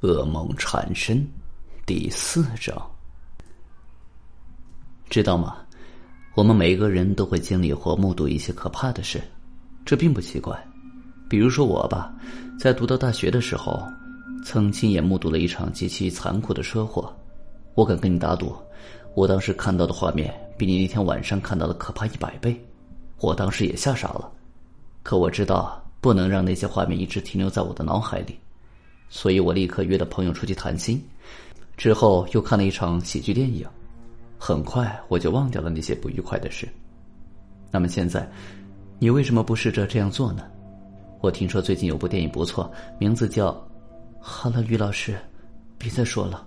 [0.00, 1.26] 噩梦缠身，
[1.84, 2.90] 第四章。
[5.10, 5.56] 知道吗？
[6.36, 9.20] 我们每个人都会经历或目睹一些可怕的事，
[9.84, 10.56] 这并不奇怪。
[11.28, 12.14] 比如说我吧，
[12.60, 13.82] 在读到大学的时候，
[14.44, 17.12] 曾亲眼目睹了一场极其残酷的车祸。
[17.74, 18.54] 我敢跟你打赌，
[19.16, 22.56] 我当时看到的画面比你那天晚上看到的可怕一百倍。
[23.18, 24.30] 我当时也吓傻了，
[25.02, 28.38] 可我知道不能让那些画面一直停留在我的脑海里。
[29.08, 31.02] 所以我立刻约了朋友出去谈心，
[31.76, 33.66] 之后又看了一场喜剧电影，
[34.38, 36.68] 很快我就忘掉了那些不愉快的事。
[37.70, 38.30] 那么现在，
[38.98, 40.42] 你为什么不试着这样做呢？
[41.20, 43.56] 我听说最近有部电影不错，名字叫……
[44.20, 45.16] 好了，于老师，
[45.76, 46.46] 别再说了。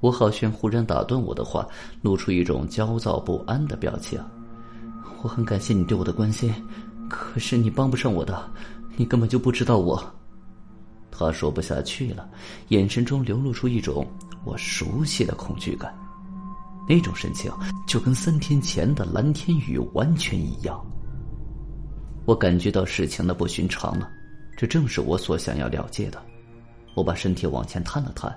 [0.00, 1.66] 吴浩轩忽然打断我的话，
[2.02, 4.18] 露出一种焦躁不安的表情。
[5.22, 6.52] 我很感谢你对我的关心，
[7.08, 8.50] 可是你帮不上我的，
[8.96, 10.02] 你根本就不知道我。
[11.10, 12.28] 他说不下去了，
[12.68, 14.06] 眼神中流露出一种
[14.44, 15.94] 我熟悉的恐惧感，
[16.88, 17.52] 那种神情
[17.86, 20.80] 就跟三天前的蓝天宇完全一样。
[22.26, 24.08] 我感觉到事情的不寻常了，
[24.56, 26.22] 这正是我所想要了解的。
[26.94, 28.34] 我把身体往前探了探，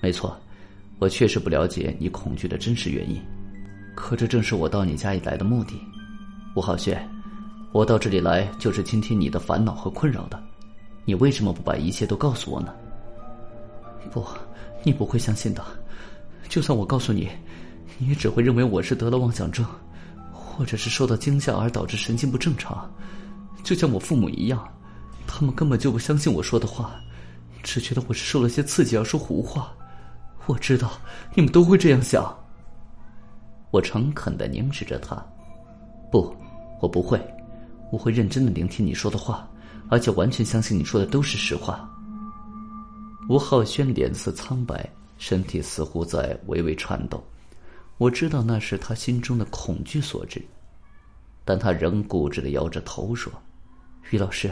[0.00, 0.36] 没错，
[0.98, 3.20] 我确实不了解你恐惧的真实原因，
[3.94, 5.80] 可这正是我到你家里来的目的。
[6.56, 7.08] 吴浩轩，
[7.72, 10.42] 我到这里来就是倾听你的烦恼和困扰的。
[11.10, 12.72] 你为什么不把一切都告诉我呢？
[14.12, 14.24] 不，
[14.84, 15.60] 你不会相信的。
[16.48, 17.28] 就算我告诉你，
[17.98, 19.66] 你也只会认为我是得了妄想症，
[20.32, 22.88] 或者是受到惊吓而导致神经不正常，
[23.64, 24.64] 就像我父母一样，
[25.26, 26.94] 他们根本就不相信我说的话，
[27.60, 29.72] 只觉得我是受了些刺激而说胡话。
[30.46, 30.92] 我知道
[31.34, 32.32] 你们都会这样想。
[33.72, 35.16] 我诚恳的凝视着他，
[36.08, 36.32] 不，
[36.80, 37.20] 我不会，
[37.90, 39.44] 我会认真的聆听你说的话。
[39.90, 41.86] 而且完全相信你说的都是实话。
[43.28, 44.88] 吴浩轩脸色苍白，
[45.18, 47.22] 身体似乎在微微颤抖。
[47.98, 50.42] 我知道那是他心中的恐惧所致，
[51.44, 53.32] 但他仍固执的摇着头说
[54.10, 54.50] ：“于老师，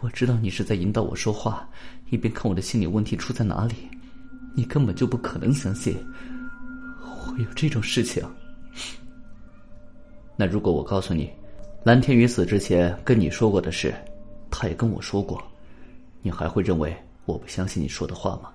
[0.00, 1.68] 我知道你是在引导我说话，
[2.10, 3.74] 一边看我的心理问题出在哪里。
[4.54, 5.94] 你根本就不可能相信
[7.00, 8.22] 会有这种事情。
[10.36, 11.30] 那如果我告诉你，
[11.84, 13.94] 蓝天宇死之前跟你说过的事？”
[14.52, 15.42] 他也跟我说过，
[16.20, 18.52] 你还会认为我不相信你说的话吗？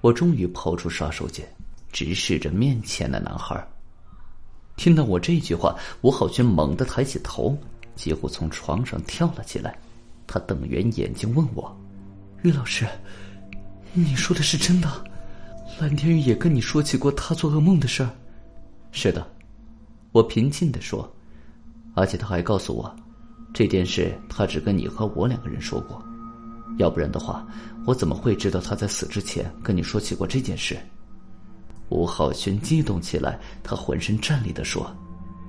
[0.00, 1.42] 我终于抛出杀手锏，
[1.92, 3.62] 直视着面前的男孩。
[4.76, 7.56] 听到我这句话，吴浩轩猛地抬起头，
[7.96, 9.76] 几乎从床上跳了起来。
[10.26, 11.76] 他瞪圆眼睛问我
[12.42, 12.86] ：“于老师，
[13.92, 15.04] 你说的是真的？
[15.80, 18.10] 蓝天宇也跟你说起过他做噩梦的事儿
[18.92, 19.26] ？”“是的。”
[20.12, 21.12] 我平静的说，
[21.94, 22.96] 而且他还告诉我。
[23.54, 26.02] 这件事他只跟你和我两个人说过，
[26.76, 27.46] 要不然的话，
[27.86, 30.76] 我怎么会知道他在死之前跟你说起过这件事？
[31.88, 34.90] 吴浩轩激动起来，他浑身战栗的说：“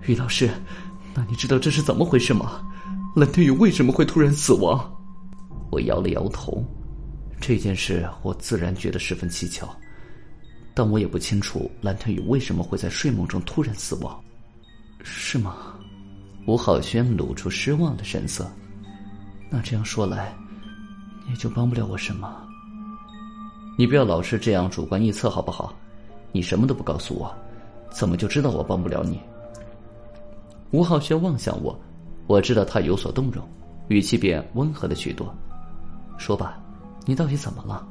[0.06, 0.50] 于老师，
[1.16, 2.62] 那你知道这是怎么回事吗？
[3.16, 4.80] 蓝天宇为什么会突然死亡？”
[5.72, 6.64] 我摇了摇头，
[7.42, 9.68] 这件事我自然觉得十分蹊跷，
[10.76, 14.24] 但我也不清楚蓝天宇为什么会在睡梦中突然死亡，
[15.04, 15.75] 是吗？
[16.46, 18.50] 吴浩轩露出失望的神色。
[19.50, 20.34] 那这样说来，
[21.28, 22.36] 你就帮不了我什么。
[23.78, 25.74] 你不要老是这样主观臆测好不好？
[26.32, 27.34] 你什么都不告诉我，
[27.92, 29.20] 怎么就知道我帮不了你？
[30.72, 31.78] 吴浩轩望向我，
[32.28, 33.48] 我知道他有所动容，
[33.88, 35.34] 语气变温和了许多。
[36.18, 36.58] 说吧，
[37.06, 37.88] 你到底怎么了？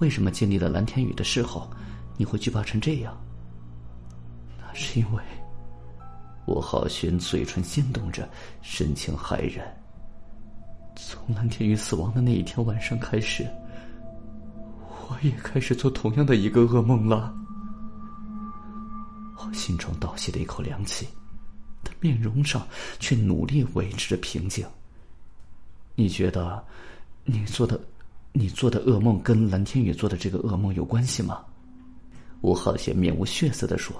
[0.00, 1.70] 为什么经历了蓝天宇的事后，
[2.16, 3.16] 你会惧怕成这样？
[4.58, 5.22] 那是因为。
[6.46, 8.28] 吴浩轩嘴唇心动着，
[8.62, 9.66] 神情骇然。
[10.94, 13.46] 从蓝天宇死亡的那一天晚上开始，
[15.08, 17.34] 我也开始做同样的一个噩梦了。
[19.36, 21.06] 我心中倒吸了一口凉气，
[21.82, 22.66] 但面容上
[22.98, 24.66] 却努力维持着平静。
[25.94, 26.64] 你觉得，
[27.24, 27.80] 你做的，
[28.32, 31.44] 你做的噩梦跟蓝天宇做的这个噩梦有关系吗？
[32.42, 33.96] 吴浩轩面无血色的说：“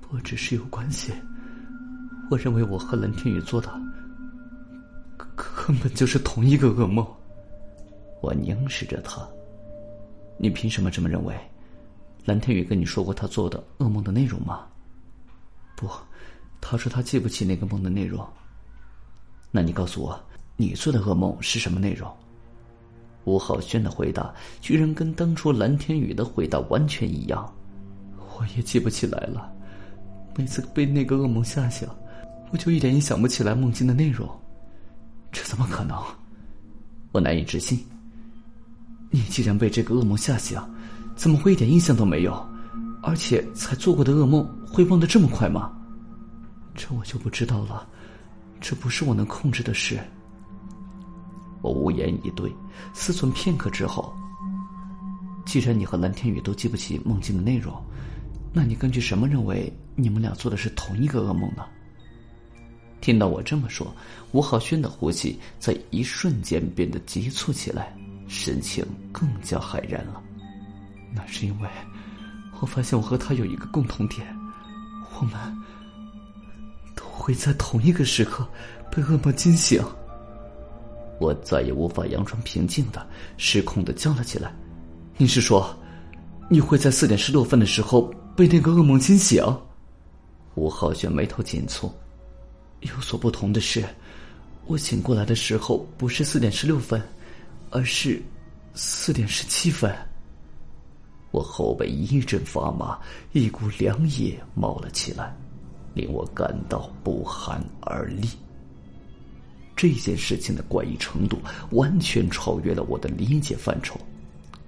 [0.00, 1.12] 不只是有关系。”
[2.30, 3.72] 我认为我和蓝天宇做的
[5.36, 7.06] 根本就是同一个噩梦。
[8.20, 9.26] 我凝视着他，
[10.38, 11.34] 你凭什么这么认为？
[12.24, 14.66] 蓝天宇跟你说过他做的噩梦的内容吗？
[15.76, 15.88] 不，
[16.60, 18.26] 他说他记不起那个梦的内容。
[19.52, 20.18] 那你告诉我，
[20.56, 22.12] 你做的噩梦是什么内容？
[23.24, 27.52] 吴浩轩的回答居然跟当初蓝天宇的回答完全一样，
[28.18, 29.52] 我也记不起来了。
[30.36, 31.88] 每次被那个噩梦吓醒。
[32.50, 34.28] 我就一点也想不起来梦境的内容，
[35.32, 35.96] 这怎么可能？
[37.12, 37.78] 我难以置信。
[39.10, 40.60] 你既然被这个噩梦吓醒，
[41.14, 42.46] 怎么会一点印象都没有？
[43.02, 45.72] 而且才做过的噩梦会忘得这么快吗？
[46.74, 47.86] 这我就不知道了，
[48.60, 49.98] 这不是我能控制的事。
[51.62, 52.54] 我无言以对，
[52.92, 54.14] 思忖片刻之后，
[55.44, 57.74] 既然你和蓝天宇都记不起梦境的内容，
[58.52, 61.64] 那你根据什么认为你们俩做的是同一个噩梦呢？
[63.00, 63.94] 听到我这么说，
[64.32, 67.96] 吴浩轩的呼吸在一瞬间变得急促起来，
[68.26, 70.20] 神情更加骇然了。
[71.14, 71.68] 那是因为，
[72.60, 74.26] 我发现我和他有一个共同点，
[75.18, 75.34] 我们
[76.94, 78.46] 都会在同一个时刻
[78.90, 79.82] 被噩梦惊醒。
[81.18, 83.06] 我再也无法佯装平静的，
[83.36, 84.54] 失控的叫了起来
[85.16, 85.74] ：“你是说，
[86.50, 88.02] 你会在四点十六分的时候
[88.34, 89.42] 被那个噩梦惊醒？”
[90.56, 91.90] 吴浩轩眉头紧蹙。
[92.80, 93.84] 有所不同的是，
[94.66, 97.02] 我醒过来的时候不是四点十六分，
[97.70, 98.22] 而是
[98.74, 99.92] 四点十七分。
[101.32, 102.98] 我后背一阵发麻，
[103.32, 105.36] 一股凉意冒了起来，
[105.94, 108.28] 令我感到不寒而栗。
[109.74, 111.38] 这件事情的怪异程度
[111.72, 114.00] 完全超越了我的理解范畴，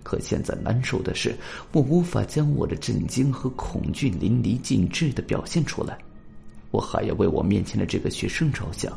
[0.03, 1.35] 可现在难受的是，
[1.73, 5.99] 我无法将我的震惊和恐惧淋漓尽致的表现出来。
[6.71, 8.93] 我还要为我面前的这个学生着想，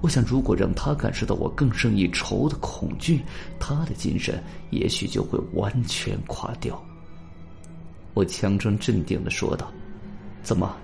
[0.00, 3.22] 我想，如果让他感受到我更胜一筹的恐惧，
[3.58, 6.82] 他的精神也许就会完全垮掉。
[8.14, 9.72] 我强装镇定的说道
[10.42, 10.76] ：“怎么，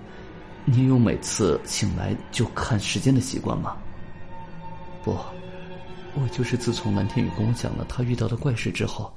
[0.65, 3.77] 你有每次醒来就看时间的习惯吗
[5.03, 5.17] ？”“不，
[6.13, 9.11] 我就是自从蓝天宇跟我讲了他遇到的怪事之后，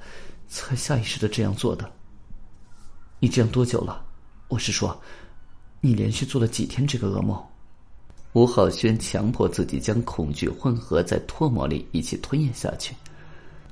[0.47, 1.91] 才下意识的这样做的。
[3.21, 4.05] ”“你这样多久了
[4.49, 4.99] ？”“我是说。”
[5.85, 7.39] 你连续做了几天这个噩梦？
[8.33, 12.95] 吴浩轩强迫自己将恐惧混合在唾沫里一起吞咽下去，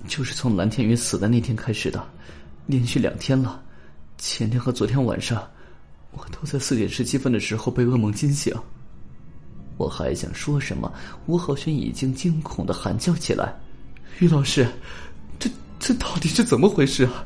[0.06, 2.06] 就是从蓝天宇死的那天开始的，
[2.66, 3.62] 连续两天了。
[4.18, 5.42] 前天和昨天晚上，
[6.10, 8.54] 我都在四点十七分的时候被噩梦惊醒。
[9.78, 10.92] 我还想说什么，
[11.24, 13.58] 吴浩轩已经惊恐的喊叫起来
[14.20, 14.68] ：“于老师，
[15.38, 15.48] 这
[15.80, 17.24] 这到底是怎么回事啊？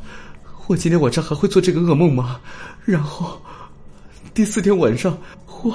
[0.69, 2.41] 我今天晚上还会做这个噩梦吗？
[2.85, 3.37] 然后……”
[4.37, 5.17] 第四天晚上，
[5.47, 5.75] 我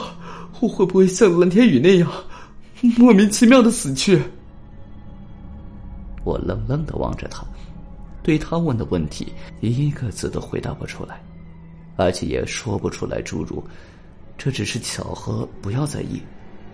[0.59, 2.07] 我会不会像蓝天宇那样
[2.95, 4.21] 莫名其妙的死去？
[6.23, 7.43] 我愣愣的望着他，
[8.21, 11.19] 对他问的问题一个字都回答不出来，
[11.95, 13.63] 而且也说不出来诸如
[14.37, 16.21] “这只是巧合，不要在意”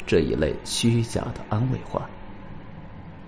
[0.05, 2.05] 这一类虚假的安慰话。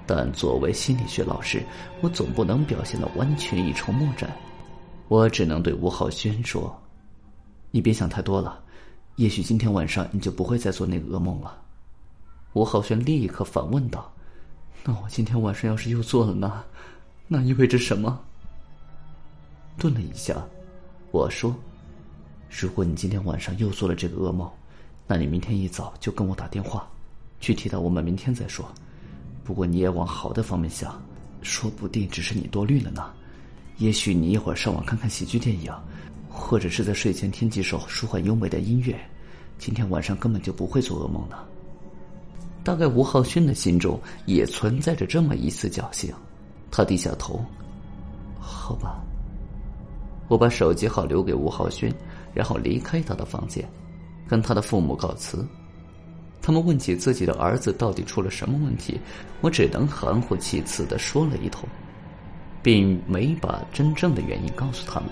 [0.06, 1.64] 但作为心理学老师，
[2.02, 4.30] 我总不能表现的完全一筹莫展，
[5.08, 6.78] 我只能对吴浩轩说。
[7.72, 8.62] 你别想太多了，
[9.16, 11.62] 也许今天晚上你就不会再做那个噩梦了。
[12.54, 14.12] 吴浩轩立刻反问道
[14.84, 16.64] ：“那我今天晚上要是又做了呢？
[17.28, 18.20] 那意味着什么？”
[19.78, 20.36] 顿了一下，
[21.12, 21.56] 我说
[22.50, 24.50] ：“如果你今天晚上又做了这个噩梦，
[25.06, 26.88] 那你明天一早就跟我打电话。
[27.40, 28.68] 具体的我们明天再说。
[29.44, 31.00] 不过你也往好的方面想，
[31.44, 33.14] 说不定只是你多虑了呢。
[33.78, 35.72] 也许你一会儿上网看看喜剧电影。”
[36.40, 38.98] 或者是在睡前听几首舒缓优美的音乐，
[39.58, 41.46] 今天晚上根本就不会做噩梦了。
[42.64, 46.14] 大概吴浩轩的心中也存在着这么一丝侥幸，
[46.72, 47.44] 他低下头，
[48.40, 49.02] 好吧。
[50.28, 51.94] 我把手机号留给吴浩轩，
[52.34, 53.68] 然后离开他的房间，
[54.28, 55.46] 跟他的父母告辞。
[56.42, 59.00] 他们问起自己的儿子到底出了什么问题，
[59.42, 61.68] 我只能含糊其辞的说了一通，
[62.64, 65.10] 并没把真正的原因告诉他们。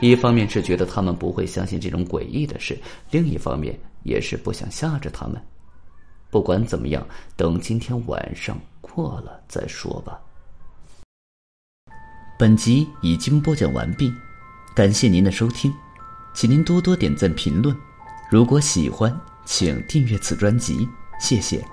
[0.00, 2.78] 一方面是觉得他们不会相信这种诡异的事，
[3.10, 5.40] 另一方面也是不想吓着他们。
[6.30, 10.20] 不管怎么样，等今天晚上过了再说吧。
[12.38, 14.12] 本集已经播讲完毕，
[14.74, 15.72] 感谢您的收听，
[16.34, 17.76] 请您多多点赞评论。
[18.30, 20.86] 如果喜欢，请订阅此专辑，
[21.18, 21.64] 谢谢。